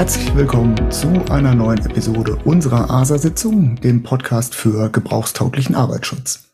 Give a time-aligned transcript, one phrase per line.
[0.00, 6.48] Herzlich willkommen zu einer neuen Episode unserer ASA-Sitzung, dem Podcast für gebrauchstauglichen Arbeitsschutz.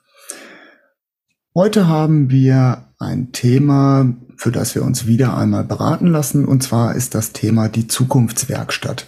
[1.54, 6.96] Heute haben wir ein Thema, für das wir uns wieder einmal beraten lassen, und zwar
[6.96, 9.06] ist das Thema die Zukunftswerkstatt.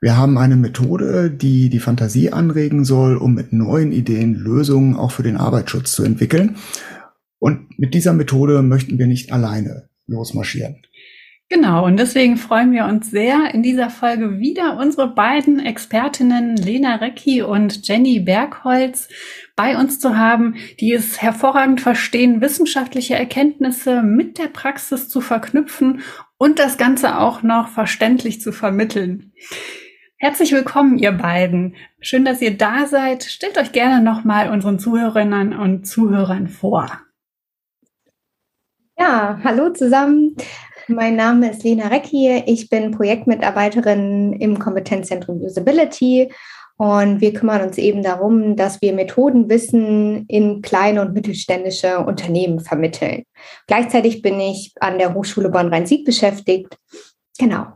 [0.00, 5.12] Wir haben eine Methode, die die Fantasie anregen soll, um mit neuen Ideen Lösungen auch
[5.12, 6.56] für den Arbeitsschutz zu entwickeln.
[7.38, 10.82] Und mit dieser Methode möchten wir nicht alleine losmarschieren.
[11.50, 16.96] Genau, und deswegen freuen wir uns sehr, in dieser Folge wieder unsere beiden Expertinnen Lena
[16.96, 19.08] Recki und Jenny Bergholz
[19.56, 26.02] bei uns zu haben, die es hervorragend verstehen, wissenschaftliche Erkenntnisse mit der Praxis zu verknüpfen
[26.36, 29.32] und das Ganze auch noch verständlich zu vermitteln.
[30.18, 31.76] Herzlich willkommen, ihr beiden.
[32.00, 33.24] Schön, dass ihr da seid.
[33.24, 37.00] Stellt euch gerne nochmal unseren Zuhörerinnen und Zuhörern vor.
[38.98, 40.34] Ja, hallo zusammen.
[40.90, 42.42] Mein Name ist Lena Recki.
[42.46, 46.32] Ich bin Projektmitarbeiterin im Kompetenzzentrum Usability
[46.78, 53.24] und wir kümmern uns eben darum, dass wir Methodenwissen in kleine und mittelständische Unternehmen vermitteln.
[53.66, 56.78] Gleichzeitig bin ich an der Hochschule Bonn-Rhein-Sieg beschäftigt.
[57.38, 57.66] Genau.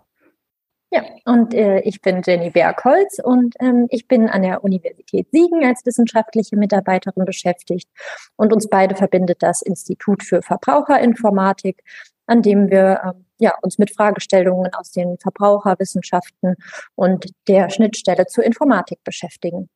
[0.91, 5.65] Ja, und äh, ich bin Jenny Bergholz und ähm, ich bin an der Universität Siegen
[5.65, 7.89] als wissenschaftliche Mitarbeiterin beschäftigt.
[8.37, 11.83] Und uns beide verbindet das Institut für Verbraucherinformatik,
[12.27, 16.55] an dem wir ähm, ja, uns mit Fragestellungen aus den Verbraucherwissenschaften
[16.95, 19.69] und der Schnittstelle zur Informatik beschäftigen.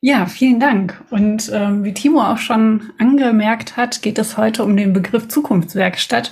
[0.00, 1.02] Ja, vielen Dank.
[1.10, 6.30] Und ähm, wie Timo auch schon angemerkt hat, geht es heute um den Begriff Zukunftswerkstatt.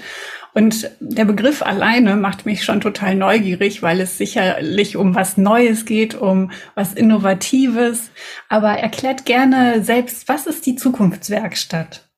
[0.52, 5.84] Und der Begriff alleine macht mich schon total neugierig, weil es sicherlich um was Neues
[5.84, 8.10] geht, um was Innovatives.
[8.48, 12.08] Aber erklärt gerne selbst, was ist die Zukunftswerkstatt?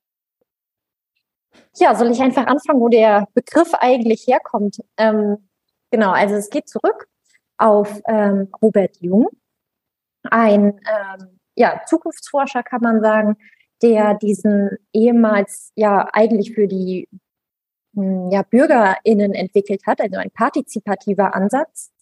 [1.79, 4.79] Ja, soll ich einfach anfangen, wo der Begriff eigentlich herkommt?
[4.97, 5.49] Ähm,
[5.91, 7.07] genau, also es geht zurück
[7.59, 9.29] auf ähm, Robert Jung,
[10.31, 13.37] ein ähm, ja, Zukunftsforscher, kann man sagen,
[13.83, 17.09] der diesen ehemals ja eigentlich für die
[17.95, 21.93] hm, ja, BürgerInnen entwickelt hat, also ein partizipativer Ansatz,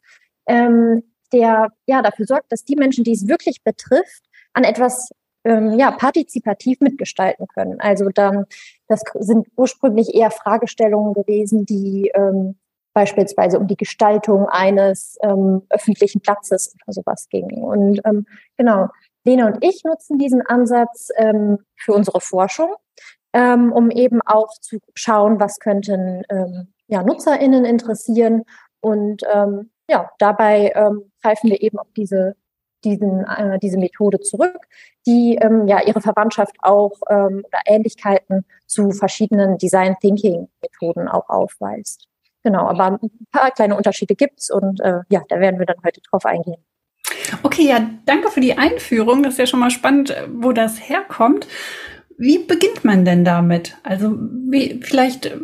[0.46, 1.02] ähm,
[1.32, 5.10] der ja dafür sorgt, dass die Menschen, die es wirklich betrifft, an etwas
[5.44, 7.80] ähm, ja, partizipativ mitgestalten können.
[7.80, 8.46] Also dann,
[8.88, 12.56] das sind ursprünglich eher Fragestellungen gewesen, die ähm,
[12.92, 17.62] beispielsweise um die Gestaltung eines ähm, öffentlichen Platzes oder sowas gingen.
[17.62, 18.88] Und ähm, genau,
[19.24, 22.74] Lena und ich nutzen diesen Ansatz ähm, für unsere Forschung
[23.34, 28.44] ähm, um eben auch zu schauen, was könnten ähm, ja, NutzerInnen interessieren.
[28.80, 32.36] Und ähm, ja, dabei ähm, greifen wir eben auf diese,
[32.84, 34.58] diesen, äh, diese Methode zurück,
[35.06, 41.28] die ähm, ja ihre Verwandtschaft auch ähm, oder Ähnlichkeiten zu verschiedenen Design Thinking Methoden auch
[41.28, 42.08] aufweist.
[42.42, 46.00] Genau, aber ein paar kleine Unterschiede gibt's und äh, ja, da werden wir dann heute
[46.02, 46.62] drauf eingehen.
[47.42, 49.22] Okay, ja, danke für die Einführung.
[49.22, 51.46] Das ist ja schon mal spannend, wo das herkommt.
[52.18, 53.76] Wie beginnt man denn damit?
[53.82, 55.36] Also wie, vielleicht,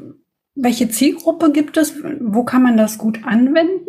[0.54, 1.94] welche Zielgruppe gibt es?
[2.20, 3.88] Wo kann man das gut anwenden?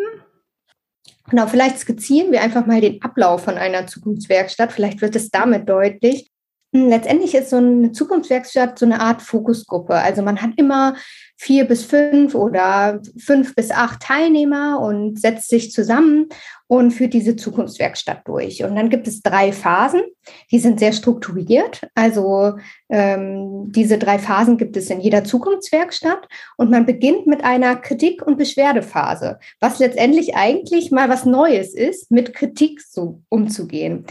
[1.29, 4.71] Genau, vielleicht skizzieren wir einfach mal den Ablauf von einer Zukunftswerkstatt.
[4.71, 6.30] Vielleicht wird es damit deutlich.
[6.73, 9.93] Hm, letztendlich ist so eine Zukunftswerkstatt so eine Art Fokusgruppe.
[9.93, 10.95] Also man hat immer
[11.37, 16.29] vier bis fünf oder fünf bis acht Teilnehmer und setzt sich zusammen
[16.67, 18.63] und führt diese Zukunftswerkstatt durch.
[18.63, 20.03] Und dann gibt es drei Phasen,
[20.51, 21.81] die sind sehr strukturiert.
[21.95, 22.53] Also
[22.89, 28.25] ähm, diese drei Phasen gibt es in jeder Zukunftswerkstatt und man beginnt mit einer Kritik-
[28.25, 34.05] und Beschwerdephase, was letztendlich eigentlich mal was Neues ist, mit Kritik so umzugehen.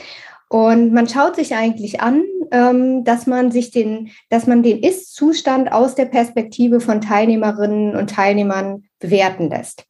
[0.53, 5.71] Und man schaut sich eigentlich an, ähm, dass man sich den, dass man den Ist-Zustand
[5.71, 9.85] aus der Perspektive von Teilnehmerinnen und Teilnehmern bewerten lässt.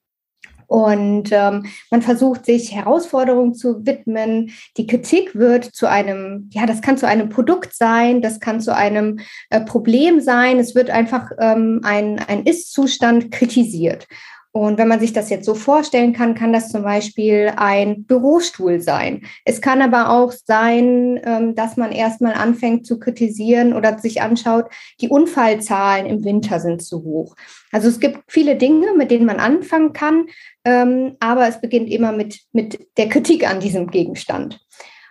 [0.66, 4.50] Und ähm, man versucht sich Herausforderungen zu widmen.
[4.76, 8.76] Die Kritik wird zu einem, ja, das kann zu einem Produkt sein, das kann zu
[8.76, 9.18] einem
[9.48, 10.58] äh, Problem sein.
[10.58, 14.06] Es wird einfach ähm, ein, ein Ist-Zustand kritisiert.
[14.52, 18.80] Und wenn man sich das jetzt so vorstellen kann, kann das zum Beispiel ein Bürostuhl
[18.80, 19.22] sein.
[19.44, 24.66] Es kann aber auch sein, ähm, dass man erstmal anfängt zu kritisieren oder sich anschaut,
[25.00, 27.36] die Unfallzahlen im Winter sind zu hoch.
[27.70, 30.26] Also es gibt viele Dinge, mit denen man anfangen kann,
[30.64, 34.60] ähm, aber es beginnt immer mit, mit der Kritik an diesem Gegenstand.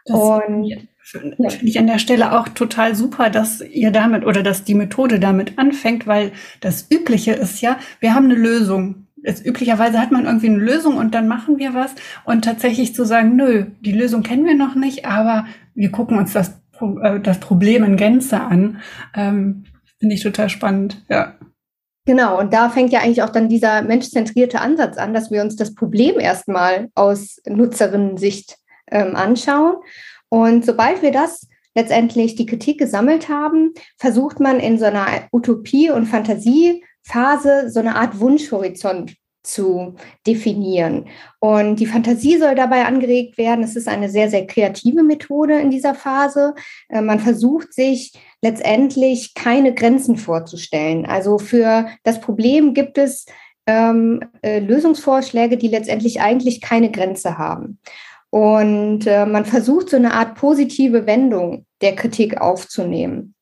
[0.05, 4.63] Das Und finde ich an der Stelle auch total super, dass ihr damit oder dass
[4.63, 9.99] die Methode damit anfängt, weil das Übliche ist ja, wir haben eine Lösung es, üblicherweise
[9.99, 11.95] hat man irgendwie eine Lösung und dann machen wir was
[12.25, 15.45] und tatsächlich zu sagen, nö, die Lösung kennen wir noch nicht, aber
[15.75, 16.59] wir gucken uns das,
[17.01, 18.81] äh, das Problem in Gänze an,
[19.15, 19.65] ähm,
[19.99, 21.35] finde ich total spannend, ja.
[22.05, 25.55] Genau, und da fängt ja eigentlich auch dann dieser menschzentrierte Ansatz an, dass wir uns
[25.55, 28.57] das Problem erstmal aus Nutzerinnen-Sicht
[28.89, 29.75] ähm, anschauen.
[30.29, 35.91] Und sobald wir das letztendlich die Kritik gesammelt haben, versucht man in so einer Utopie-
[35.91, 36.07] und
[37.05, 39.95] Fantasiephase so eine Art Wunschhorizont zu
[40.27, 41.05] definieren.
[41.39, 43.63] Und die Fantasie soll dabei angeregt werden.
[43.63, 46.53] Es ist eine sehr, sehr kreative Methode in dieser Phase.
[46.89, 51.05] Äh, man versucht sich letztendlich keine Grenzen vorzustellen.
[51.05, 53.25] Also für das Problem gibt es
[53.65, 57.79] ähm, äh, Lösungsvorschläge, die letztendlich eigentlich keine Grenze haben.
[58.31, 63.35] Und äh, man versucht so eine Art positive Wendung der Kritik aufzunehmen.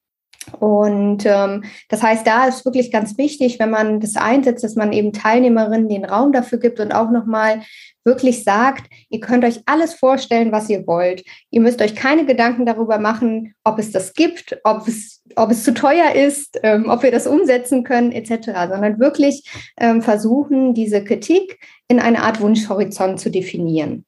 [0.60, 4.94] Und ähm, das heißt, da ist wirklich ganz wichtig, wenn man das einsetzt, dass man
[4.94, 7.62] eben Teilnehmerinnen den Raum dafür gibt und auch nochmal
[8.04, 11.24] wirklich sagt, ihr könnt euch alles vorstellen, was ihr wollt.
[11.52, 15.64] Ihr müsst euch keine Gedanken darüber machen, ob es das gibt, ob es, ob es
[15.64, 19.44] zu teuer ist, ähm, ob wir das umsetzen können, etc., sondern wirklich
[19.78, 21.60] ähm, versuchen, diese Kritik
[21.90, 24.06] in eine Art Wunschhorizont zu definieren.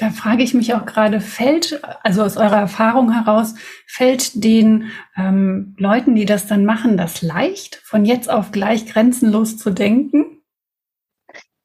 [0.00, 3.54] Da frage ich mich auch gerade, fällt, also aus eurer Erfahrung heraus,
[3.86, 9.58] fällt den ähm, Leuten, die das dann machen, das leicht, von jetzt auf gleich grenzenlos
[9.58, 10.42] zu denken?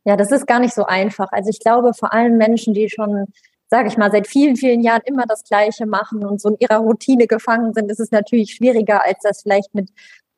[0.04, 1.30] Ja, das ist gar nicht so einfach.
[1.32, 3.26] Also ich glaube, vor allem Menschen, die schon,
[3.70, 6.80] sage ich mal, seit vielen, vielen Jahren immer das Gleiche machen und so in ihrer
[6.80, 9.92] Routine gefangen sind, ist es natürlich schwieriger, als das vielleicht mit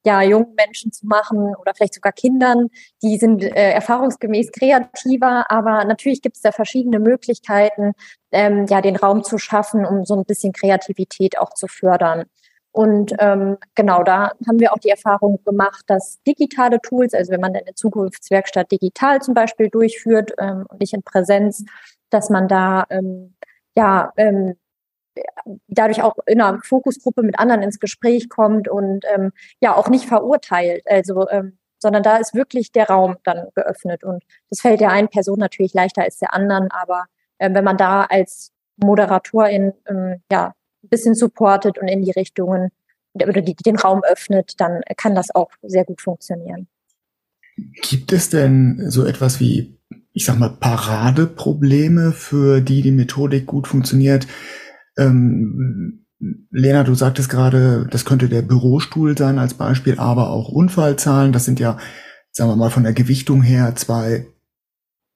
[0.05, 2.67] ja, jungen Menschen zu machen oder vielleicht sogar Kindern.
[3.01, 7.93] Die sind äh, erfahrungsgemäß kreativer, aber natürlich gibt es da verschiedene Möglichkeiten,
[8.31, 12.25] ähm, ja, den Raum zu schaffen, um so ein bisschen Kreativität auch zu fördern.
[12.71, 17.41] Und ähm, genau, da haben wir auch die Erfahrung gemacht, dass digitale Tools, also wenn
[17.41, 21.65] man eine Zukunftswerkstatt digital zum Beispiel durchführt ähm, und nicht in Präsenz,
[22.11, 23.33] dass man da ähm,
[23.75, 24.57] ja ähm,
[25.67, 29.31] dadurch auch in einer Fokusgruppe mit anderen ins Gespräch kommt und ähm,
[29.61, 30.83] ja auch nicht verurteilt.
[30.87, 34.03] Also ähm, sondern da ist wirklich der Raum dann geöffnet.
[34.03, 37.05] Und das fällt der einen Person natürlich leichter als der anderen, aber
[37.39, 40.53] ähm, wenn man da als Moderatorin ähm, ja
[40.83, 42.69] ein bisschen supportet und in die Richtungen
[43.13, 46.67] oder die, den Raum öffnet, dann kann das auch sehr gut funktionieren.
[47.81, 49.79] Gibt es denn so etwas wie,
[50.13, 54.27] ich sag mal, Paradeprobleme, für die die Methodik gut funktioniert?
[54.97, 56.05] Ähm,
[56.49, 61.31] Lena, du sagtest gerade, das könnte der Bürostuhl sein als Beispiel, aber auch Unfallzahlen.
[61.31, 61.77] Das sind ja,
[62.31, 64.25] sagen wir mal, von der Gewichtung her zwei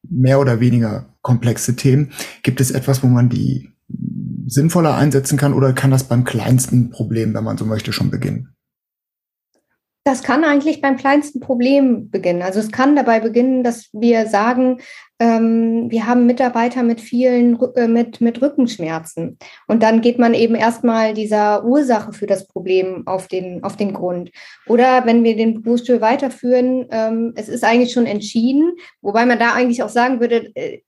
[0.08, 2.12] mehr oder weniger komplexe Themen.
[2.44, 3.70] Gibt es etwas, wo man die
[4.48, 8.56] sinnvoller einsetzen kann oder kann das beim kleinsten Problem, wenn man so möchte, schon beginnen?
[10.04, 12.42] Das kann eigentlich beim kleinsten Problem beginnen.
[12.42, 14.80] Also es kann dabei beginnen, dass wir sagen,
[15.24, 19.38] wir haben Mitarbeiter mit vielen äh, mit, mit Rückenschmerzen.
[19.68, 23.94] Und dann geht man eben erstmal dieser Ursache für das Problem auf den, auf den
[23.94, 24.32] Grund.
[24.68, 29.54] Oder wenn wir den Berufsstuhl weiterführen, ähm, es ist eigentlich schon entschieden, wobei man da
[29.54, 30.80] eigentlich auch sagen würde, äh,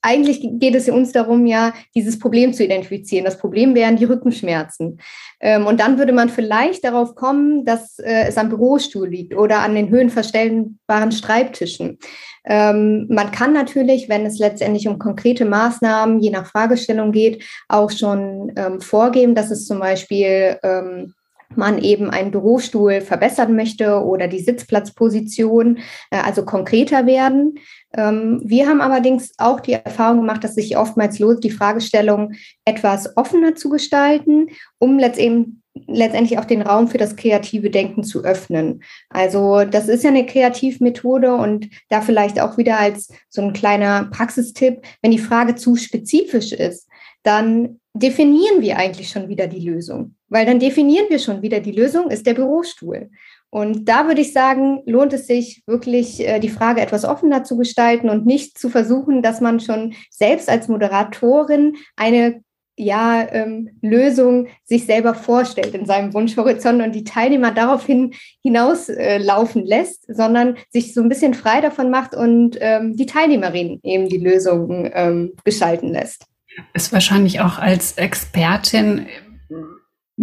[0.00, 3.24] eigentlich geht es uns darum, ja, dieses Problem zu identifizieren.
[3.24, 5.00] Das Problem wären die Rückenschmerzen.
[5.40, 9.60] Ähm, und dann würde man vielleicht darauf kommen, dass äh, es am Bürostuhl liegt oder
[9.60, 11.98] an den höhenverstellbaren Schreibtischen.
[12.44, 17.90] Ähm, man kann natürlich, wenn es letztendlich um konkrete Maßnahmen je nach Fragestellung geht, auch
[17.90, 21.14] schon ähm, vorgeben, dass es zum Beispiel ähm,
[21.56, 25.78] man eben einen Bürostuhl verbessern möchte oder die Sitzplatzposition,
[26.10, 27.58] äh, also konkreter werden.
[27.94, 32.32] Ähm, wir haben allerdings auch die Erfahrung gemacht, dass sich oftmals lohnt, die Fragestellung
[32.64, 35.56] etwas offener zu gestalten, um letztendlich
[35.86, 38.82] letztendlich auch den Raum für das kreative Denken zu öffnen.
[39.08, 44.04] Also das ist ja eine Kreativmethode und da vielleicht auch wieder als so ein kleiner
[44.12, 46.88] Praxistipp, wenn die Frage zu spezifisch ist,
[47.22, 51.72] dann definieren wir eigentlich schon wieder die Lösung, weil dann definieren wir schon wieder die
[51.72, 53.10] Lösung ist der Bürostuhl.
[53.54, 57.58] Und da würde ich sagen, lohnt es sich wirklich, äh, die Frage etwas offener zu
[57.58, 62.40] gestalten und nicht zu versuchen, dass man schon selbst als Moderatorin eine
[62.78, 69.68] ja, ähm, Lösung sich selber vorstellt in seinem Wunschhorizont und die Teilnehmer daraufhin hinauslaufen äh,
[69.68, 74.16] lässt, sondern sich so ein bisschen frei davon macht und ähm, die Teilnehmerin eben die
[74.16, 76.24] Lösung ähm, gestalten lässt.
[76.72, 79.06] Ist wahrscheinlich auch als Expertin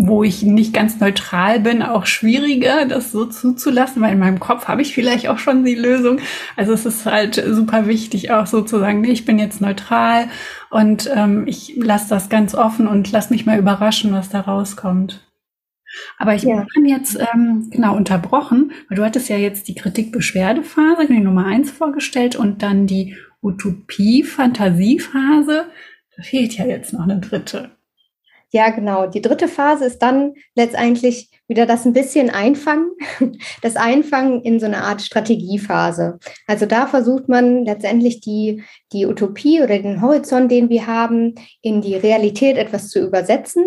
[0.02, 4.70] wo ich nicht ganz neutral bin, auch schwieriger, das so zuzulassen, weil in meinem Kopf
[4.70, 6.20] habe ich vielleicht auch schon die Lösung.
[6.56, 10.30] Also es ist halt super wichtig, auch so zu sagen, nee, ich bin jetzt neutral
[10.70, 15.28] und ähm, ich lasse das ganz offen und lass mich mal überraschen, was da rauskommt.
[16.18, 16.66] Aber ich ja.
[16.74, 21.72] bin jetzt ähm, genau unterbrochen, weil du hattest ja jetzt die Kritik-Beschwerdephase, die Nummer eins
[21.72, 25.66] vorgestellt und dann die Utopie-Fantasiephase.
[26.16, 27.72] Da fehlt ja jetzt noch eine dritte.
[28.52, 29.06] Ja, genau.
[29.06, 32.92] Die dritte Phase ist dann letztendlich wieder das ein bisschen einfangen,
[33.62, 36.20] das Einfangen in so eine Art Strategiephase.
[36.48, 41.82] Also da versucht man letztendlich die, die Utopie oder den Horizont, den wir haben, in
[41.82, 43.66] die Realität etwas zu übersetzen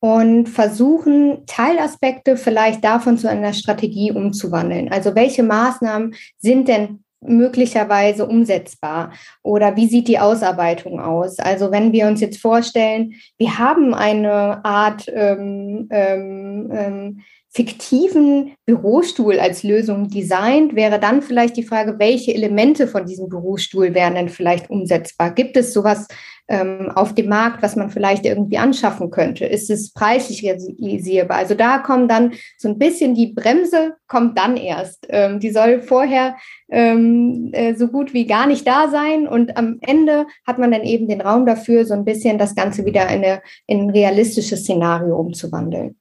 [0.00, 4.90] und versuchen, Teilaspekte vielleicht davon zu einer Strategie umzuwandeln.
[4.90, 9.12] Also welche Maßnahmen sind denn möglicherweise umsetzbar?
[9.42, 11.38] Oder wie sieht die Ausarbeitung aus?
[11.38, 17.20] Also wenn wir uns jetzt vorstellen, wir haben eine Art ähm, ähm, ähm,
[17.54, 23.94] fiktiven Bürostuhl als Lösung designt, wäre dann vielleicht die Frage, welche Elemente von diesem Bürostuhl
[23.94, 25.32] wären denn vielleicht umsetzbar?
[25.32, 26.08] Gibt es sowas
[26.48, 29.44] ähm, auf dem Markt, was man vielleicht irgendwie anschaffen könnte?
[29.44, 31.38] Ist es preislich realisierbar?
[31.38, 35.06] Also da kommt dann so ein bisschen die Bremse, kommt dann erst.
[35.08, 36.36] Ähm, die soll vorher
[36.70, 40.82] ähm, äh, so gut wie gar nicht da sein und am Ende hat man dann
[40.82, 44.60] eben den Raum dafür, so ein bisschen das Ganze wieder in, eine, in ein realistisches
[44.60, 45.96] Szenario umzuwandeln.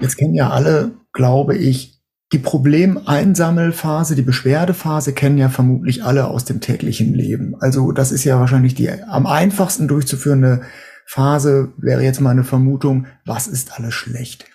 [0.00, 2.01] Jetzt kennen ja alle, glaube ich,
[2.32, 7.54] die Problemeinsammelphase, die Beschwerdephase kennen ja vermutlich alle aus dem täglichen Leben.
[7.60, 10.62] Also das ist ja wahrscheinlich die am einfachsten durchzuführende
[11.06, 14.46] Phase, wäre jetzt meine Vermutung, was ist alles schlecht?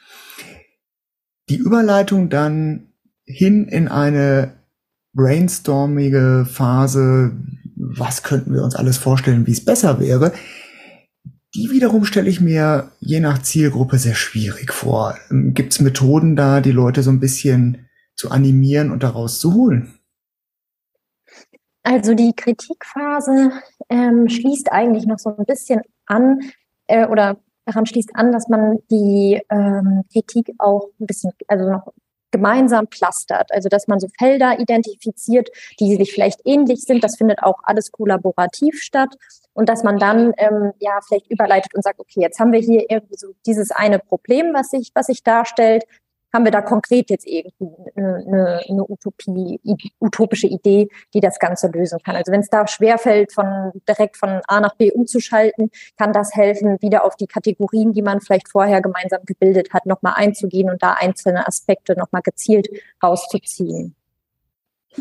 [1.50, 2.88] Die Überleitung dann
[3.26, 4.54] hin in eine
[5.14, 7.34] brainstormige Phase,
[7.76, 10.34] was könnten wir uns alles vorstellen, wie es besser wäre,
[11.56, 15.18] die wiederum stelle ich mir je nach Zielgruppe sehr schwierig vor.
[15.32, 19.54] Ähm, Gibt es Methoden da, die Leute so ein bisschen zu animieren und daraus zu
[19.54, 20.00] holen?
[21.84, 23.52] Also die Kritikphase
[23.90, 26.42] ähm, schließt eigentlich noch so ein bisschen an
[26.88, 31.94] äh, oder daran schließt an, dass man die ähm, Kritik auch ein bisschen, also noch
[32.32, 33.52] gemeinsam clustert.
[33.52, 35.50] Also dass man so Felder identifiziert,
[35.80, 37.04] die sich vielleicht ähnlich sind.
[37.04, 39.16] Das findet auch alles kollaborativ statt.
[39.58, 42.86] Und dass man dann ähm, ja vielleicht überleitet und sagt, okay, jetzt haben wir hier
[42.92, 45.84] irgendwie so dieses eine Problem, was sich, was sich darstellt.
[46.32, 49.60] Haben wir da konkret jetzt irgendwie eine, eine Utopie,
[50.00, 52.16] utopische Idee, die das Ganze lösen kann?
[52.16, 56.80] Also wenn es da schwerfällt, von direkt von A nach B umzuschalten, kann das helfen,
[56.82, 60.94] wieder auf die Kategorien, die man vielleicht vorher gemeinsam gebildet hat, nochmal einzugehen und da
[60.94, 62.70] einzelne Aspekte nochmal gezielt
[63.02, 63.96] rauszuziehen.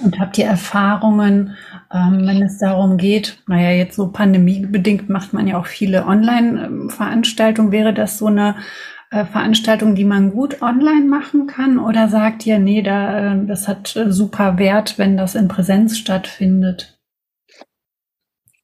[0.03, 1.57] Und habt ihr Erfahrungen,
[1.93, 7.73] ähm, wenn es darum geht, naja, jetzt so pandemiebedingt macht man ja auch viele Online-Veranstaltungen.
[7.73, 8.57] Wäre das so eine
[9.11, 11.79] äh, Veranstaltung, die man gut online machen kann?
[11.79, 15.97] Oder sagt ihr, nee, da, äh, das hat äh, super Wert, wenn das in Präsenz
[15.97, 16.99] stattfindet?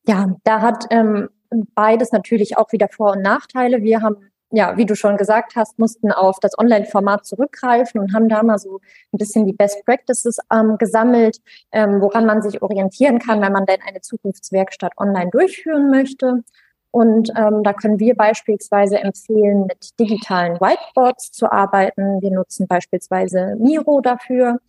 [0.06, 1.28] Ja, da hat ähm,
[1.74, 3.82] beides natürlich auch wieder Vor- und Nachteile.
[3.82, 4.16] Wir haben
[4.52, 8.58] ja, wie du schon gesagt hast, mussten auf das Online-Format zurückgreifen und haben da mal
[8.58, 8.80] so
[9.12, 11.38] ein bisschen die Best Practices ähm, gesammelt,
[11.72, 16.44] ähm, woran man sich orientieren kann, wenn man denn eine Zukunftswerkstatt online durchführen möchte.
[16.90, 22.20] Und ähm, da können wir beispielsweise empfehlen, mit digitalen Whiteboards zu arbeiten.
[22.20, 24.60] Wir nutzen beispielsweise Miro dafür.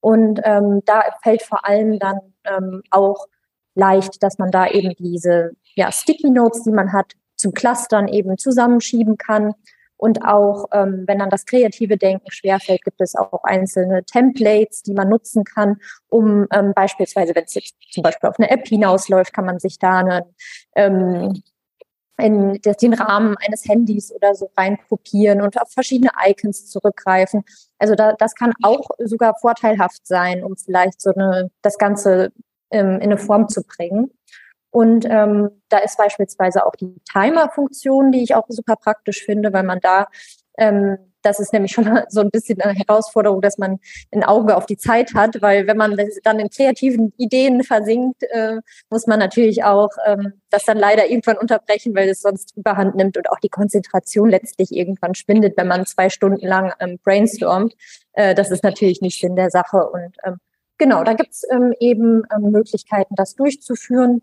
[0.00, 3.26] Und ähm, da fällt vor allem dann ähm, auch
[3.74, 8.38] leicht, dass man da eben diese ja, Sticky Notes, die man hat, zu Clustern eben
[8.38, 9.54] zusammenschieben kann.
[9.98, 14.92] Und auch, ähm, wenn dann das kreative Denken schwerfällt, gibt es auch einzelne Templates, die
[14.92, 15.78] man nutzen kann,
[16.08, 19.78] um ähm, beispielsweise, wenn es jetzt zum Beispiel auf eine App hinausläuft, kann man sich
[19.78, 20.22] da einen,
[20.74, 21.42] ähm,
[22.18, 27.44] in den Rahmen eines Handys oder so reinkopieren und auf verschiedene Icons zurückgreifen.
[27.78, 32.32] Also da, das kann auch sogar vorteilhaft sein, um vielleicht so eine, das Ganze
[32.70, 34.10] ähm, in eine Form zu bringen.
[34.70, 39.62] Und ähm, da ist beispielsweise auch die Timer-Funktion, die ich auch super praktisch finde, weil
[39.62, 40.06] man da,
[40.58, 43.78] ähm, das ist nämlich schon so ein bisschen eine Herausforderung, dass man
[44.12, 48.60] ein Auge auf die Zeit hat, weil wenn man dann in kreativen Ideen versinkt, äh,
[48.90, 53.16] muss man natürlich auch ähm, das dann leider irgendwann unterbrechen, weil es sonst überhand nimmt
[53.16, 57.74] und auch die Konzentration letztlich irgendwann schwindet, wenn man zwei Stunden lang ähm, brainstormt.
[58.12, 60.38] Äh, das ist natürlich nicht Sinn der Sache und ähm,
[60.78, 64.20] Genau, da gibt's ähm, eben ähm, Möglichkeiten, das durchzuführen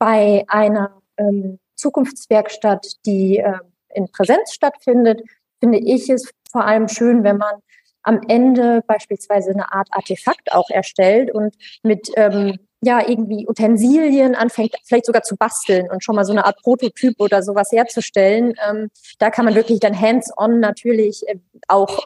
[0.00, 3.58] bei einer ähm, Zukunftswerkstatt, die äh,
[3.94, 5.20] in Präsenz stattfindet,
[5.60, 7.54] finde ich es vor allem schön, wenn man
[8.02, 14.74] am Ende beispielsweise eine Art Artefakt auch erstellt und mit ähm, ja irgendwie Utensilien anfängt,
[14.86, 18.54] vielleicht sogar zu basteln und schon mal so eine Art Prototyp oder sowas herzustellen.
[18.66, 18.88] Ähm,
[19.18, 21.36] da kann man wirklich dann hands-on natürlich äh,
[21.68, 22.02] auch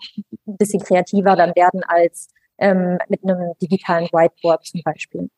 [0.49, 2.27] ein bisschen kreativer dann werden als
[2.59, 5.31] ähm, mit einem digitalen Whiteboard zum Beispiel.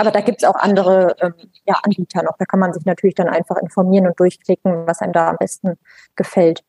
[0.00, 1.34] Aber da gibt es auch andere ähm,
[1.66, 2.38] ja, Anbieter noch.
[2.38, 5.74] Da kann man sich natürlich dann einfach informieren und durchklicken, was einem da am besten
[6.16, 6.64] gefällt.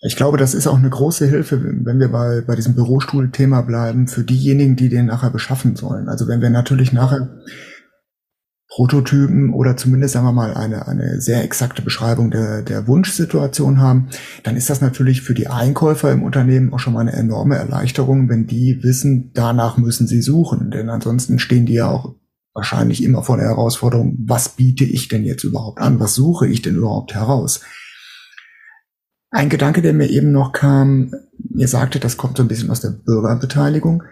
[0.00, 4.08] Ich glaube, das ist auch eine große Hilfe, wenn wir bei, bei diesem Bürostuhl-Thema bleiben,
[4.08, 6.08] für diejenigen, die den nachher beschaffen sollen.
[6.08, 7.28] Also wenn wir natürlich nachher
[8.74, 14.08] Prototypen oder zumindest sagen wir mal eine, eine sehr exakte Beschreibung der, der Wunschsituation haben,
[14.42, 18.28] dann ist das natürlich für die Einkäufer im Unternehmen auch schon mal eine enorme Erleichterung,
[18.28, 20.72] wenn die wissen, danach müssen sie suchen.
[20.72, 22.16] Denn ansonsten stehen die ja auch
[22.52, 26.00] wahrscheinlich immer vor der Herausforderung, was biete ich denn jetzt überhaupt an?
[26.00, 27.60] Was suche ich denn überhaupt heraus?
[29.30, 31.12] Ein Gedanke, der mir eben noch kam,
[31.54, 34.02] ihr sagte, das kommt so ein bisschen aus der Bürgerbeteiligung.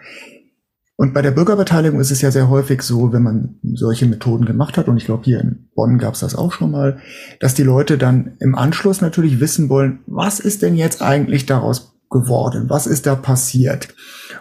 [0.95, 4.77] Und bei der Bürgerbeteiligung ist es ja sehr häufig so, wenn man solche Methoden gemacht
[4.77, 6.99] hat, und ich glaube, hier in Bonn gab es das auch schon mal,
[7.39, 11.95] dass die Leute dann im Anschluss natürlich wissen wollen, was ist denn jetzt eigentlich daraus
[12.11, 12.69] geworden?
[12.69, 13.95] Was ist da passiert?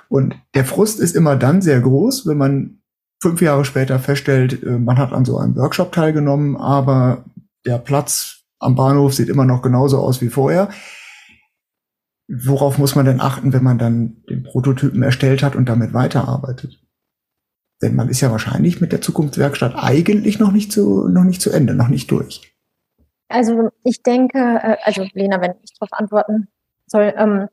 [0.09, 2.79] Und der Frust ist immer dann sehr groß, wenn man
[3.23, 7.25] fünf Jahre später feststellt, äh, man hat an so einem Workshop teilgenommen, aber
[7.65, 10.69] der Platz am Bahnhof sieht immer noch genauso aus wie vorher.
[12.35, 16.81] Worauf muss man denn achten, wenn man dann den Prototypen erstellt hat und damit weiterarbeitet?
[17.83, 21.51] Denn man ist ja wahrscheinlich mit der Zukunftswerkstatt eigentlich noch nicht zu, noch nicht zu
[21.51, 22.57] Ende, noch nicht durch.
[23.29, 26.49] Also ich denke, äh, also Lena, wenn ich darauf antworten
[26.87, 27.49] soll, ähm,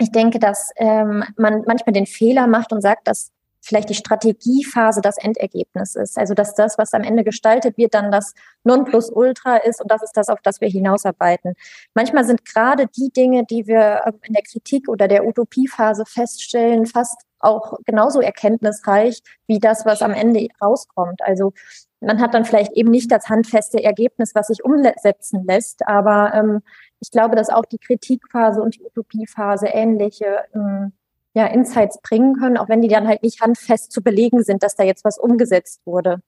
[0.00, 3.30] ich denke, dass ähm, man manchmal den Fehler macht und sagt, dass
[3.64, 6.18] vielleicht die Strategiephase das Endergebnis ist.
[6.18, 10.16] Also dass das, was am Ende gestaltet wird, dann das Nonplusultra ist und das ist
[10.16, 11.54] das, auf das wir hinausarbeiten.
[11.94, 16.86] Manchmal sind gerade die Dinge, die wir ähm, in der Kritik oder der Utopiephase feststellen,
[16.86, 21.20] fast auch genauso erkenntnisreich wie das, was am Ende rauskommt.
[21.22, 21.52] Also
[22.00, 26.60] man hat dann vielleicht eben nicht das handfeste Ergebnis, was sich umsetzen lässt, aber ähm,
[27.00, 30.92] ich glaube, dass auch die Kritikphase und die Utopiephase ähnliche ähm,
[31.34, 34.76] ja, Insights bringen können, auch wenn die dann halt nicht handfest zu belegen sind, dass
[34.76, 36.20] da jetzt was umgesetzt wurde.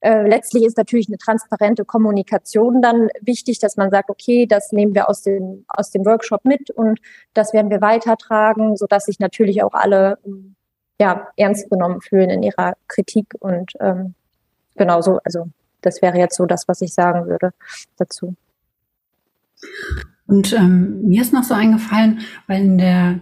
[0.00, 4.94] Äh, letztlich ist natürlich eine transparente Kommunikation dann wichtig, dass man sagt, okay, das nehmen
[4.94, 7.00] wir aus dem, aus dem Workshop mit und
[7.34, 10.18] das werden wir weitertragen, so dass sich natürlich auch alle
[11.00, 14.14] ja, ernst genommen fühlen in ihrer Kritik und ähm,
[14.76, 15.48] genauso, also
[15.80, 17.52] das wäre jetzt so das, was ich sagen würde
[17.96, 18.34] dazu.
[20.26, 23.20] Und ähm, mir ist noch so eingefallen, weil in der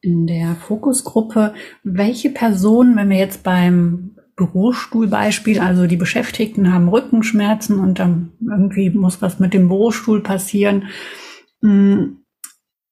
[0.00, 7.80] in der Fokusgruppe, welche Personen, wenn wir jetzt beim Bürostuhlbeispiel, also die Beschäftigten haben Rückenschmerzen
[7.80, 10.84] und dann irgendwie muss was mit dem Bürostuhl passieren.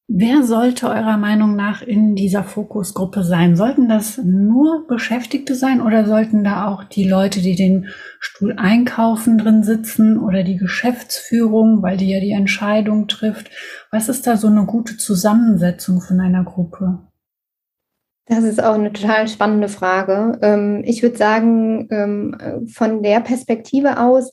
[0.09, 3.57] Wer sollte eurer Meinung nach in dieser Fokusgruppe sein?
[3.57, 7.89] Sollten das nur Beschäftigte sein oder sollten da auch die Leute, die den
[8.21, 13.51] Stuhl einkaufen, drin sitzen oder die Geschäftsführung, weil die ja die Entscheidung trifft?
[13.91, 17.01] Was ist da so eine gute Zusammensetzung von einer Gruppe?
[18.27, 20.39] Das ist auch eine total spannende Frage.
[20.41, 24.31] Ähm, ich würde sagen, ähm, von der Perspektive aus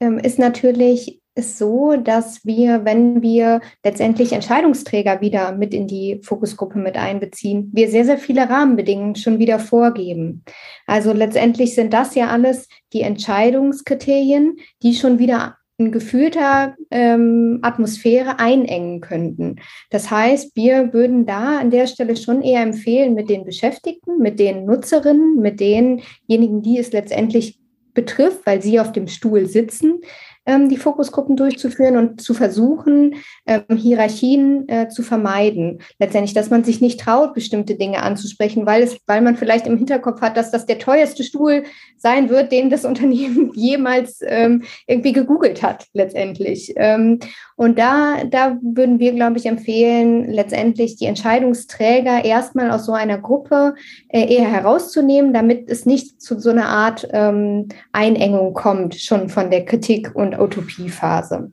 [0.00, 6.20] ähm, ist natürlich es so, dass wir, wenn wir letztendlich Entscheidungsträger wieder mit in die
[6.22, 10.44] Fokusgruppe mit einbeziehen, wir sehr, sehr viele Rahmenbedingungen schon wieder vorgeben.
[10.86, 18.38] Also letztendlich sind das ja alles die Entscheidungskriterien, die schon wieder in gefühlter ähm, Atmosphäre
[18.38, 19.56] einengen könnten.
[19.90, 24.38] Das heißt, wir würden da an der Stelle schon eher empfehlen, mit den Beschäftigten, mit
[24.38, 27.58] den Nutzerinnen, mit denjenigen, die es letztendlich
[27.92, 30.00] betrifft, weil sie auf dem Stuhl sitzen,
[30.46, 35.80] die Fokusgruppen durchzuführen und zu versuchen, ähm, Hierarchien äh, zu vermeiden.
[35.98, 39.78] Letztendlich, dass man sich nicht traut, bestimmte Dinge anzusprechen, weil, es, weil man vielleicht im
[39.78, 41.64] Hinterkopf hat, dass das der teuerste Stuhl
[41.96, 46.74] sein wird, den das Unternehmen jemals ähm, irgendwie gegoogelt hat, letztendlich.
[46.76, 47.20] Ähm,
[47.56, 53.18] und da, da würden wir, glaube ich, empfehlen, letztendlich die Entscheidungsträger erstmal aus so einer
[53.18, 53.74] Gruppe
[54.08, 59.50] äh, eher herauszunehmen, damit es nicht zu so einer Art ähm, Einengung kommt, schon von
[59.50, 61.52] der Kritik und Utopiephase.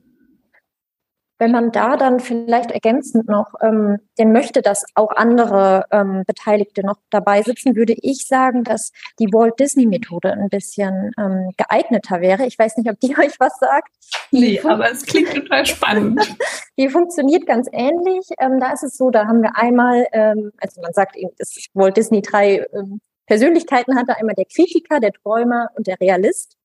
[1.42, 6.86] Wenn man da dann vielleicht ergänzend noch ähm, den möchte, dass auch andere ähm, Beteiligte
[6.86, 12.20] noch dabei sitzen, würde ich sagen, dass die Walt Disney Methode ein bisschen ähm, geeigneter
[12.20, 12.46] wäre.
[12.46, 13.92] Ich weiß nicht, ob die euch was sagt.
[14.30, 16.20] Nee, aber es klingt total spannend.
[16.78, 18.28] die funktioniert ganz ähnlich.
[18.38, 21.56] Ähm, da ist es so, da haben wir einmal, ähm, also man sagt eben, dass
[21.74, 26.56] Walt Disney drei ähm, Persönlichkeiten hatte, einmal der Kritiker, der Träumer und der Realist.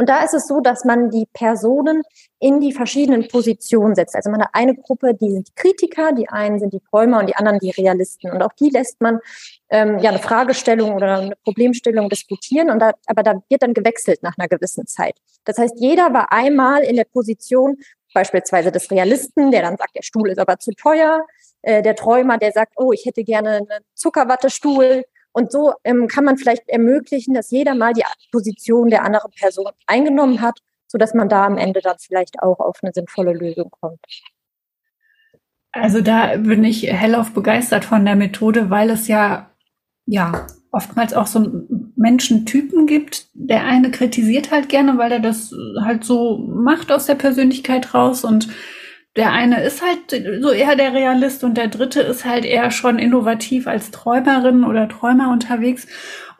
[0.00, 2.00] Und da ist es so, dass man die Personen
[2.38, 4.16] in die verschiedenen Positionen setzt.
[4.16, 7.28] Also man hat eine Gruppe, die sind die Kritiker, die einen sind die Träumer und
[7.28, 8.30] die anderen die Realisten.
[8.30, 9.18] Und auch die lässt man
[9.68, 12.70] ähm, ja eine Fragestellung oder eine Problemstellung diskutieren.
[12.70, 15.16] Und da, aber da wird dann gewechselt nach einer gewissen Zeit.
[15.44, 17.76] Das heißt, jeder war einmal in der Position
[18.14, 21.26] beispielsweise des Realisten, der dann sagt, der Stuhl ist aber zu teuer.
[21.60, 25.04] Äh, der Träumer, der sagt, oh, ich hätte gerne einen Zuckerwattestuhl.
[25.32, 29.66] Und so ähm, kann man vielleicht ermöglichen, dass jeder mal die Position der anderen Person
[29.86, 33.70] eingenommen hat, so dass man da am Ende dann vielleicht auch auf eine sinnvolle Lösung
[33.80, 34.00] kommt.
[35.72, 39.50] Also da bin ich hellauf begeistert von der Methode, weil es ja,
[40.06, 41.64] ja, oftmals auch so
[41.96, 43.28] Menschentypen gibt.
[43.34, 48.24] Der eine kritisiert halt gerne, weil er das halt so macht aus der Persönlichkeit raus
[48.24, 48.48] und
[49.16, 52.98] der eine ist halt so eher der Realist und der dritte ist halt eher schon
[52.98, 55.86] innovativ als Träumerin oder Träumer unterwegs.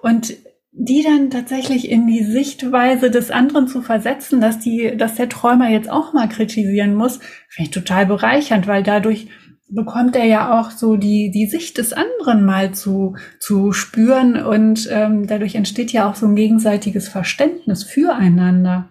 [0.03, 0.35] Und
[0.73, 5.69] die dann tatsächlich in die Sichtweise des anderen zu versetzen, dass die, dass der Träumer
[5.69, 9.29] jetzt auch mal kritisieren muss, finde ich total bereichernd, weil dadurch
[9.69, 14.89] bekommt er ja auch so die, die Sicht des anderen mal zu, zu spüren und
[14.91, 18.89] ähm, dadurch entsteht ja auch so ein gegenseitiges Verständnis füreinander.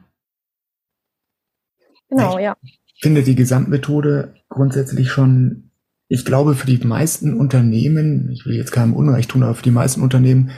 [2.09, 2.55] Genau, ja.
[2.63, 5.71] Ich finde die Gesamtmethode grundsätzlich schon,
[6.07, 9.71] ich glaube, für die meisten Unternehmen, ich will jetzt keinem Unrecht tun, aber für die
[9.71, 10.51] meisten Unternehmen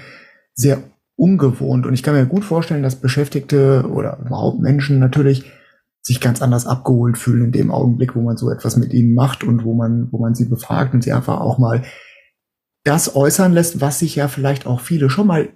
[0.54, 0.82] sehr
[1.16, 1.86] ungewohnt.
[1.86, 5.46] Und ich kann mir gut vorstellen, dass Beschäftigte oder überhaupt Menschen natürlich
[6.02, 9.44] sich ganz anders abgeholt fühlen in dem Augenblick, wo man so etwas mit ihnen macht
[9.44, 11.84] und wo man, wo man sie befragt und sie einfach auch mal
[12.84, 15.50] das äußern lässt, was sich ja vielleicht auch viele schon mal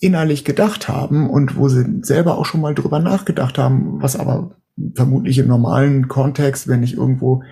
[0.00, 4.56] innerlich gedacht haben und wo sie selber auch schon mal drüber nachgedacht haben, was aber
[4.94, 7.42] vermutlich im normalen Kontext, wenn ich irgendwo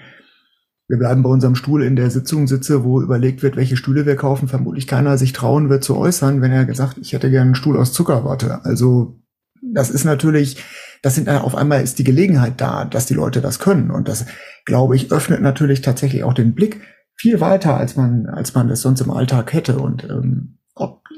[0.89, 4.15] wir bleiben bei unserem Stuhl in der Sitzung sitze, wo überlegt wird, welche Stühle wir
[4.15, 7.55] kaufen, vermutlich keiner sich trauen wird zu äußern, wenn er gesagt, ich hätte gerne einen
[7.57, 8.65] Stuhl aus Zuckerwatte.
[8.65, 9.21] Also
[9.63, 10.63] das ist natürlich,
[11.03, 13.91] das sind auf einmal ist die Gelegenheit da, dass die Leute das können.
[13.91, 14.27] Und das,
[14.65, 16.81] glaube ich, öffnet natürlich tatsächlich auch den Blick
[17.17, 19.79] viel weiter, als man, als man das sonst im Alltag hätte.
[19.79, 20.59] Und ähm,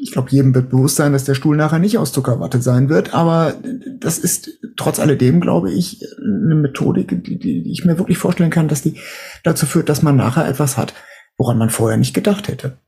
[0.00, 3.14] ich glaube, jedem wird bewusst sein, dass der Stuhl nachher nicht aus Zuckerwatte sein wird,
[3.14, 3.54] aber
[3.98, 8.68] das ist trotz alledem, glaube ich, eine Methodik, die, die ich mir wirklich vorstellen kann,
[8.68, 8.98] dass die
[9.42, 10.94] dazu führt, dass man nachher etwas hat,
[11.36, 12.78] woran man vorher nicht gedacht hätte.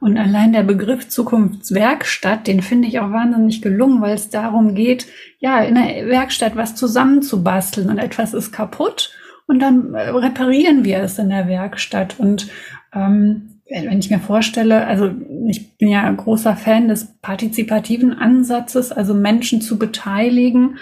[0.00, 5.06] Und allein der Begriff Zukunftswerkstatt, den finde ich auch wahnsinnig gelungen, weil es darum geht,
[5.38, 9.12] ja, in der Werkstatt was zusammenzubasteln und etwas ist kaputt
[9.46, 12.18] und dann reparieren wir es in der Werkstatt.
[12.18, 12.48] Und
[12.92, 15.10] ähm, wenn ich mir vorstelle, also
[15.48, 20.78] ich bin ja ein großer Fan des partizipativen Ansatzes, also Menschen zu beteiligen.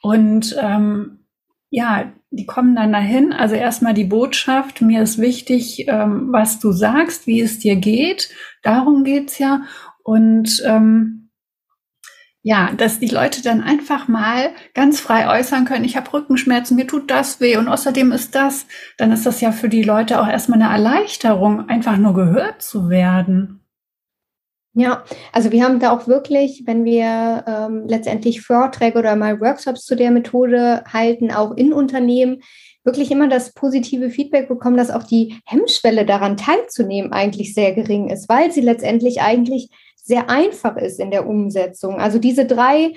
[0.00, 1.18] Und ähm,
[1.70, 3.32] ja, die kommen dann dahin.
[3.32, 8.30] Also erstmal die Botschaft, mir ist wichtig, ähm, was du sagst, wie es dir geht.
[8.62, 9.62] Darum geht's ja.
[10.02, 11.23] Und ähm,
[12.44, 16.86] ja, dass die Leute dann einfach mal ganz frei äußern können, ich habe Rückenschmerzen, mir
[16.86, 18.66] tut das weh und außerdem ist das,
[18.98, 22.90] dann ist das ja für die Leute auch erstmal eine Erleichterung, einfach nur gehört zu
[22.90, 23.60] werden.
[24.74, 29.86] Ja, also wir haben da auch wirklich, wenn wir ähm, letztendlich Vorträge oder mal Workshops
[29.86, 32.42] zu der Methode halten, auch in Unternehmen,
[32.82, 38.10] wirklich immer das positive Feedback bekommen, dass auch die Hemmschwelle daran teilzunehmen eigentlich sehr gering
[38.10, 39.70] ist, weil sie letztendlich eigentlich
[40.04, 41.98] sehr einfach ist in der Umsetzung.
[41.98, 42.92] Also diese drei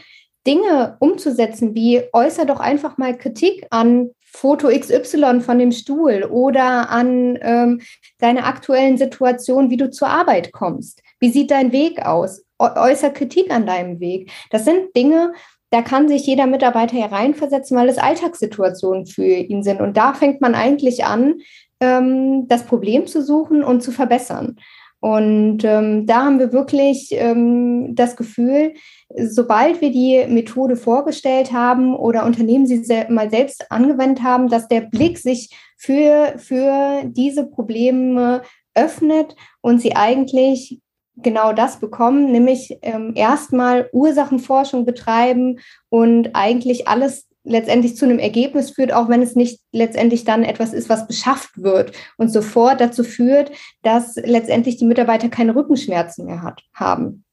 [0.46, 6.89] Dinge umzusetzen, wie äußer doch einfach mal Kritik an Foto XY von dem Stuhl oder
[6.89, 7.82] an ähm,
[8.20, 11.02] deine aktuellen Situation, wie du zur Arbeit kommst.
[11.20, 12.43] Wie sieht dein Weg aus?
[12.60, 14.32] Äußer Kritik an deinem Weg.
[14.52, 15.34] Das sind Dinge,
[15.70, 19.82] da kann sich jeder Mitarbeiter hereinversetzen, weil es Alltagssituationen für ihn sind.
[19.82, 21.36] Und da fängt man eigentlich an,
[21.80, 24.58] ähm, das Problem zu suchen und zu verbessern.
[25.00, 28.74] Und ähm, da haben wir wirklich ähm, das Gefühl,
[29.16, 34.68] sobald wir die Methode vorgestellt haben oder Unternehmen sie se mal selbst angewendet haben, dass
[34.68, 38.42] der Blick sich für, für diese Probleme
[38.74, 40.82] öffnet und sie eigentlich
[41.18, 48.72] genau das bekommen, nämlich ähm, erstmal Ursachenforschung betreiben und eigentlich alles letztendlich zu einem Ergebnis
[48.72, 53.04] führt, auch wenn es nicht letztendlich dann etwas ist, was beschafft wird und sofort dazu
[53.04, 53.52] führt,
[53.84, 57.24] dass letztendlich die Mitarbeiter keine Rückenschmerzen mehr hat, haben.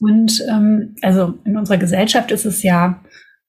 [0.00, 3.02] Und ähm, also in unserer Gesellschaft ist es ja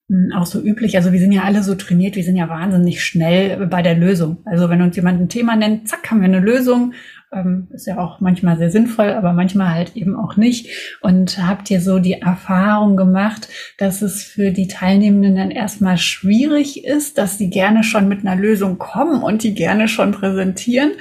[0.09, 0.95] hm, auch so üblich.
[0.97, 4.37] Also wir sind ja alle so trainiert, wir sind ja wahnsinnig schnell bei der Lösung.
[4.45, 6.93] Also wenn uns jemand ein Thema nennt, zack, haben wir eine Lösung
[7.31, 10.97] ähm, ist ja auch manchmal sehr sinnvoll, aber manchmal halt eben auch nicht.
[11.01, 16.85] Und habt ihr so die Erfahrung gemacht, dass es für die Teilnehmenden dann erstmal schwierig
[16.85, 20.91] ist, dass sie gerne schon mit einer Lösung kommen und die gerne schon präsentieren?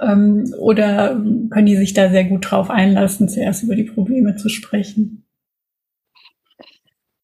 [0.00, 4.48] Ähm, oder können die sich da sehr gut drauf einlassen, zuerst über die Probleme zu
[4.48, 5.24] sprechen?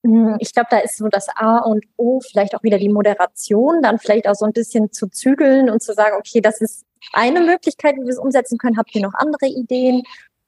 [0.03, 3.83] Hm, ich glaube, da ist so das A und O, vielleicht auch wieder die Moderation,
[3.83, 7.41] dann vielleicht auch so ein bisschen zu zügeln und zu sagen, okay, das ist eine
[7.41, 8.77] Möglichkeit, wie wir es umsetzen können.
[8.77, 10.03] Habt ihr noch andere Ideen?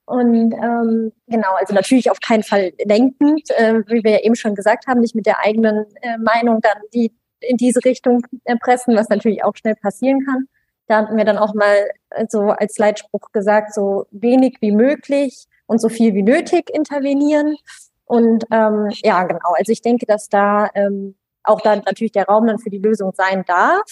[0.05, 4.55] Und ähm, genau, also natürlich auf keinen Fall lenkend, äh, wie wir ja eben schon
[4.55, 9.09] gesagt haben, nicht mit der eigenen äh, Meinung dann die in diese Richtung erpressen, was
[9.09, 10.47] natürlich auch schnell passieren kann.
[10.87, 11.89] Da hatten wir dann auch mal
[12.29, 17.57] so als Leitspruch gesagt, so wenig wie möglich und so viel wie nötig intervenieren.
[18.05, 22.47] Und ähm, ja, genau, also ich denke, dass da ähm, auch dann natürlich der Raum
[22.47, 23.83] dann für die Lösung sein darf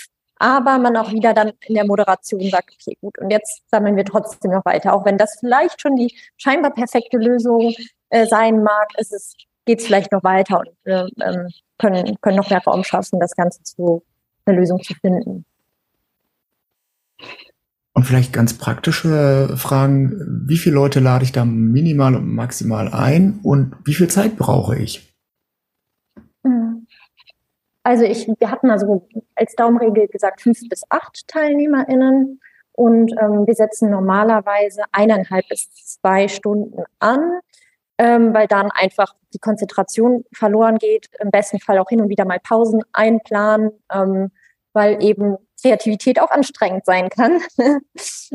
[0.41, 4.07] aber man auch wieder dann in der Moderation sagt, okay, gut, und jetzt sammeln wir
[4.07, 7.75] trotzdem noch weiter, auch wenn das vielleicht schon die scheinbar perfekte Lösung
[8.09, 9.35] äh, sein mag, ist es
[9.67, 11.49] geht es vielleicht noch weiter und wir ähm,
[11.79, 14.03] können, können noch mehr Raum schaffen, das Ganze zu
[14.47, 15.45] eine Lösung zu finden.
[17.93, 20.47] Und vielleicht ganz praktische Fragen.
[20.47, 24.77] Wie viele Leute lade ich da minimal und maximal ein und wie viel Zeit brauche
[24.77, 25.13] ich?
[26.43, 26.80] Hm.
[27.83, 32.41] Also ich, wir hatten also als Daumenregel gesagt fünf bis acht TeilnehmerInnen
[32.73, 37.41] und ähm, wir setzen normalerweise eineinhalb bis zwei Stunden an,
[37.99, 41.09] ähm, weil dann einfach die Konzentration verloren geht.
[41.21, 44.31] Im besten Fall auch hin und wieder mal Pausen einplanen, ähm,
[44.73, 47.41] weil eben Kreativität auch anstrengend sein kann.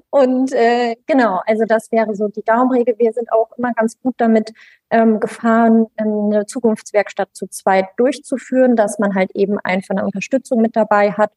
[0.09, 2.95] und äh, genau, also das wäre so die Daumenregel.
[2.97, 4.53] Wir sind auch immer ganz gut damit
[4.89, 10.75] ähm, gefahren, eine Zukunftswerkstatt zu zweit durchzuführen, dass man halt eben einfach eine Unterstützung mit
[10.75, 11.31] dabei hat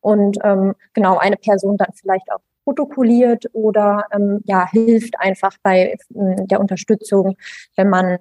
[0.00, 5.96] und ähm, genau eine Person dann vielleicht auch protokolliert oder ähm, ja hilft einfach bei
[6.14, 7.36] äh, der Unterstützung,
[7.76, 8.18] wenn man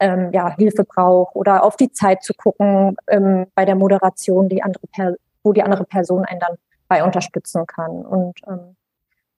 [0.00, 4.62] ähm, ja, Hilfe braucht oder auf die Zeit zu gucken ähm, bei der Moderation, die
[4.62, 6.56] andere per wo die andere Person einen dann
[6.88, 8.04] bei unterstützen kann.
[8.04, 8.76] Und ähm,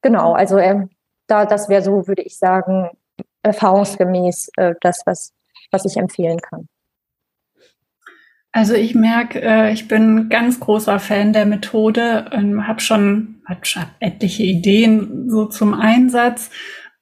[0.00, 0.86] genau, also äh,
[1.26, 2.90] da das wäre so, würde ich sagen,
[3.42, 5.32] erfahrungsgemäß äh, das, was,
[5.70, 6.68] was ich empfehlen kann.
[8.52, 13.58] Also ich merke, äh, ich bin ganz großer Fan der Methode, ähm, habe schon hab
[14.00, 16.50] etliche Ideen so zum Einsatz.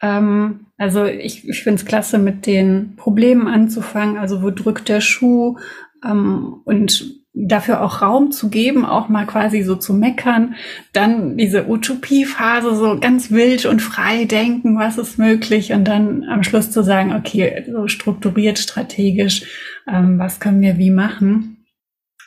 [0.02, 4.18] Ähm, also ich, ich finde es klasse, mit den Problemen anzufangen.
[4.18, 5.56] Also wo drückt der Schuh?
[6.04, 10.54] Ähm, und dafür auch Raum zu geben, auch mal quasi so zu meckern,
[10.92, 16.44] dann diese Utopie-Phase so ganz wild und frei denken, was ist möglich und dann am
[16.44, 19.42] Schluss zu sagen, okay, so strukturiert, strategisch,
[19.88, 21.66] ähm, was können wir wie machen.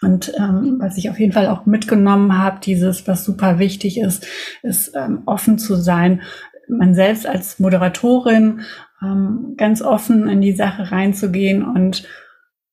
[0.01, 4.27] Und ähm, was ich auf jeden Fall auch mitgenommen habe, dieses, was super wichtig ist,
[4.61, 6.21] ist ähm, offen zu sein,
[6.67, 8.61] man selbst als Moderatorin
[9.01, 12.03] ähm, ganz offen in die Sache reinzugehen und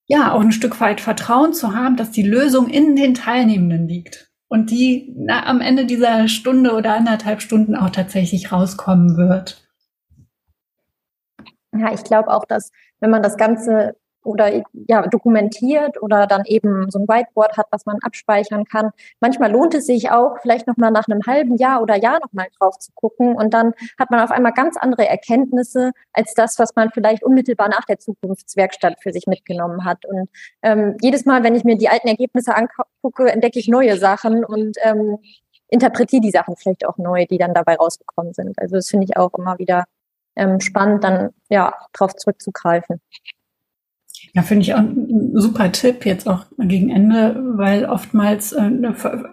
[0.06, 4.30] ja, auch ein Stück weit Vertrauen zu haben, dass die Lösung in den Teilnehmenden liegt
[4.48, 9.66] und die na, am Ende dieser Stunde oder anderthalb Stunden auch tatsächlich rauskommen wird.
[11.76, 16.90] Ja, ich glaube auch, dass wenn man das Ganze oder ja, dokumentiert oder dann eben
[16.90, 18.90] so ein Whiteboard hat, was man abspeichern kann.
[19.20, 22.78] Manchmal lohnt es sich auch, vielleicht nochmal nach einem halben Jahr oder Jahr nochmal drauf
[22.78, 26.90] zu gucken und dann hat man auf einmal ganz andere Erkenntnisse als das, was man
[26.90, 30.04] vielleicht unmittelbar nach der Zukunftswerkstatt für sich mitgenommen hat.
[30.04, 30.28] Und
[30.62, 34.76] ähm, jedes Mal, wenn ich mir die alten Ergebnisse angucke, entdecke ich neue Sachen und
[34.82, 35.18] ähm,
[35.68, 38.58] interpretiere die Sachen vielleicht auch neu, die dann dabei rausgekommen sind.
[38.58, 39.84] Also das finde ich auch immer wieder
[40.37, 43.00] ähm, spannend, dann ja drauf zurückzugreifen.
[44.34, 48.68] Ja, finde ich auch ein super Tipp jetzt auch gegen Ende, weil oftmals, äh,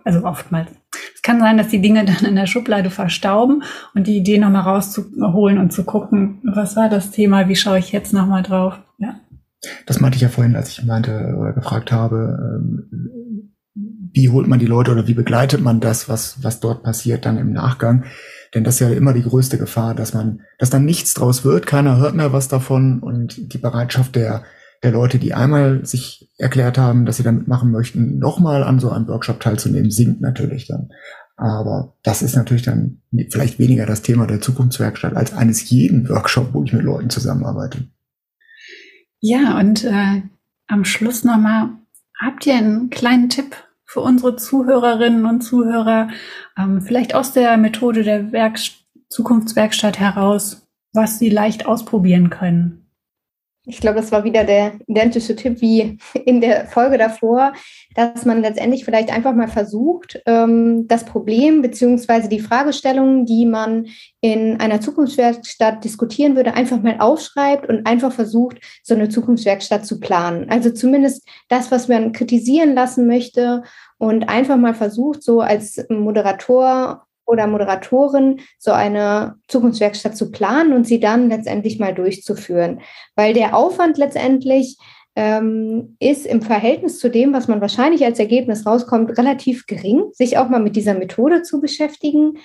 [0.05, 0.69] also oftmals,
[1.15, 3.63] es kann sein, dass die Dinge dann in der Schublade verstauben
[3.95, 7.91] und die Idee nochmal rauszuholen und zu gucken, was war das Thema, wie schaue ich
[7.91, 8.79] jetzt nochmal drauf.
[8.99, 9.19] Ja.
[9.87, 13.51] Das meinte ich ja vorhin, als ich meinte oder gefragt habe, ähm,
[14.13, 17.39] wie holt man die Leute oder wie begleitet man das, was, was dort passiert dann
[17.39, 18.03] im Nachgang?
[18.53, 21.65] Denn das ist ja immer die größte Gefahr, dass man, dass dann nichts draus wird,
[21.65, 24.43] keiner hört mehr was davon und die Bereitschaft der
[24.83, 28.89] der Leute, die einmal sich erklärt haben, dass sie damit machen möchten, nochmal an so
[28.89, 30.89] einem Workshop teilzunehmen, sinkt natürlich dann.
[31.37, 36.53] Aber das ist natürlich dann vielleicht weniger das Thema der Zukunftswerkstatt als eines jeden Workshop,
[36.53, 37.87] wo ich mit Leuten zusammenarbeite.
[39.19, 40.23] Ja, und äh,
[40.67, 41.69] am Schluss nochmal,
[42.19, 46.09] habt ihr einen kleinen Tipp für unsere Zuhörerinnen und Zuhörer,
[46.57, 48.59] ähm, vielleicht aus der Methode der Werk
[49.09, 52.80] Zukunftswerkstatt heraus, was sie leicht ausprobieren können?
[53.67, 57.53] Ich glaube, das war wieder der identische Tipp wie in der Folge davor,
[57.93, 63.85] dass man letztendlich vielleicht einfach mal versucht, ähm, das Problem beziehungsweise die Fragestellungen, die man
[64.19, 69.99] in einer Zukunftswerkstatt diskutieren würde, einfach mal aufschreibt und einfach versucht, so eine Zukunftswerkstatt zu
[69.99, 70.49] planen.
[70.49, 73.61] Also zumindest das, was man kritisieren lassen möchte
[73.99, 80.85] und einfach mal versucht, so als Moderator oder Moderatorin so eine Zukunftswerkstatt zu planen und
[80.85, 82.81] sie dann letztendlich mal durchzuführen.
[83.15, 84.77] Weil der Aufwand letztendlich
[85.15, 90.37] ähm, ist im Verhältnis zu dem, was man wahrscheinlich als Ergebnis rauskommt, relativ gering, sich
[90.37, 92.37] auch mal mit dieser Methode zu beschäftigen.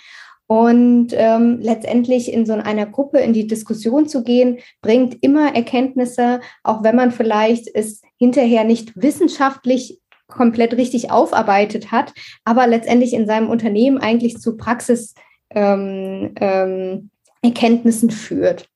[0.49, 6.41] Und ähm, letztendlich in so einer Gruppe in die Diskussion zu gehen, bringt immer Erkenntnisse,
[6.63, 12.13] auch wenn man vielleicht es hinterher nicht wissenschaftlich komplett richtig aufarbeitet hat,
[12.45, 17.11] aber letztendlich in seinem Unternehmen eigentlich zu Praxiserkenntnissen ähm,
[17.43, 18.69] ähm, führt.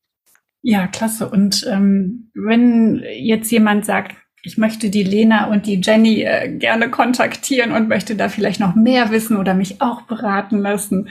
[0.62, 1.28] Ja, klasse.
[1.28, 6.90] Und ähm, wenn jetzt jemand sagt, ich möchte die Lena und die Jenny äh, gerne
[6.90, 11.08] kontaktieren und möchte da vielleicht noch mehr wissen oder mich auch beraten lassen.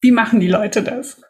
[0.00, 1.20] Wie machen die Leute das?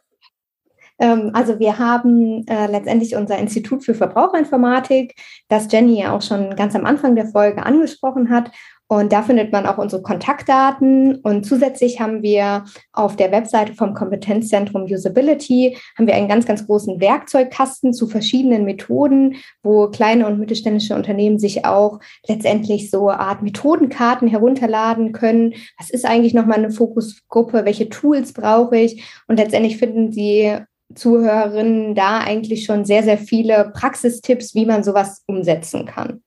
[1.02, 5.14] Ähm, also wir haben äh, letztendlich unser Institut für Verbraucherinformatik,
[5.48, 8.52] das Jenny ja auch schon ganz am Anfang der Folge angesprochen hat.
[8.86, 11.16] Und da findet man auch unsere Kontaktdaten.
[11.16, 16.66] Und zusätzlich haben wir auf der Webseite vom Kompetenzzentrum Usability haben wir einen ganz, ganz
[16.66, 23.20] großen Werkzeugkasten zu verschiedenen Methoden, wo kleine und mittelständische Unternehmen sich auch letztendlich so eine
[23.20, 25.54] Art Methodenkarten herunterladen können.
[25.78, 27.64] Was ist eigentlich nochmal eine Fokusgruppe?
[27.64, 29.02] Welche Tools brauche ich?
[29.26, 30.58] Und letztendlich finden Sie
[30.94, 36.20] Zuhörerinnen da eigentlich schon sehr, sehr viele Praxistipps, wie man sowas umsetzen kann.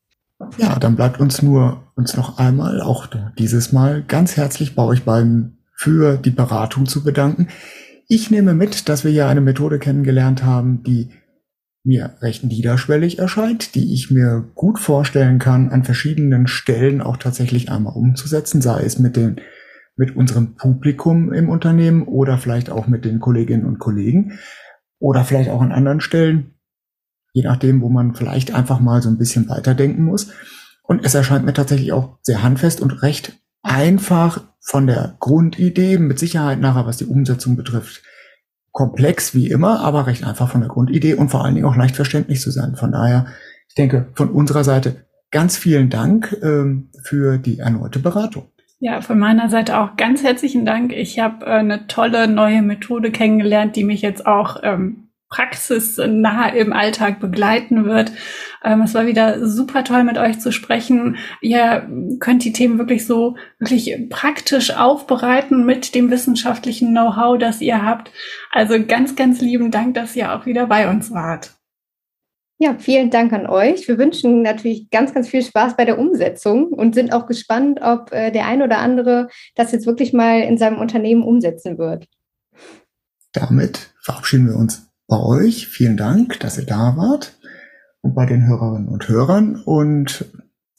[0.58, 5.04] Ja, dann bleibt uns nur uns noch einmal, auch dieses Mal, ganz herzlich bei euch
[5.04, 7.48] beiden für die Beratung zu bedanken.
[8.08, 11.10] Ich nehme mit, dass wir hier eine Methode kennengelernt haben, die
[11.84, 17.72] mir recht niederschwellig erscheint, die ich mir gut vorstellen kann, an verschiedenen Stellen auch tatsächlich
[17.72, 19.40] einmal umzusetzen, sei es mit den
[19.96, 24.40] mit unserem Publikum im Unternehmen oder vielleicht auch mit den Kolleginnen und Kollegen
[25.00, 26.56] oder vielleicht auch an anderen Stellen,
[27.34, 30.32] je nachdem, wo man vielleicht einfach mal so ein bisschen weiterdenken muss.
[30.84, 36.20] Und es erscheint mir tatsächlich auch sehr handfest und recht einfach von der Grundidee, mit
[36.20, 38.04] Sicherheit nachher, was die Umsetzung betrifft,
[38.72, 41.96] komplex wie immer, aber recht einfach von der Grundidee und vor allen Dingen auch leicht
[41.96, 42.76] verständlich zu sein.
[42.76, 43.28] Von daher,
[43.70, 48.50] ich denke, von unserer Seite ganz vielen Dank ähm, für die erneute Beratung.
[48.80, 50.92] Ja, von meiner Seite auch ganz herzlichen Dank.
[50.92, 56.72] Ich habe äh, eine tolle neue Methode kennengelernt, die mich jetzt auch ähm, praxisnah im
[56.74, 58.12] Alltag begleiten wird.
[58.64, 61.18] Ähm, es war wieder super toll, mit euch zu sprechen.
[61.42, 67.82] Ihr könnt die Themen wirklich so wirklich praktisch aufbereiten mit dem wissenschaftlichen Know-how, das ihr
[67.82, 68.12] habt.
[68.52, 71.55] Also ganz, ganz lieben Dank, dass ihr auch wieder bei uns wart.
[72.58, 73.88] Ja, vielen Dank an euch.
[73.88, 78.14] Wir wünschen natürlich ganz, ganz viel Spaß bei der Umsetzung und sind auch gespannt, ob
[78.14, 82.08] äh, der ein oder andere das jetzt wirklich mal in seinem Unternehmen umsetzen wird.
[83.34, 85.68] Damit verabschieden wir uns bei euch.
[85.68, 87.38] Vielen Dank, dass ihr da wart
[88.02, 90.26] und bei den Hörerinnen und Hörern und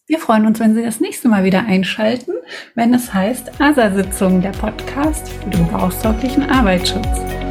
[0.08, 2.30] wir freuen uns, wenn Sie das nächste Mal wieder einschalten,
[2.76, 7.45] wenn es heißt ASA-Sitzung, der Podcast für den gebrauchstauglichen Arbeitsschutz.